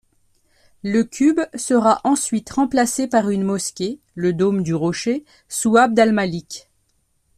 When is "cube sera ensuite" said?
1.03-2.49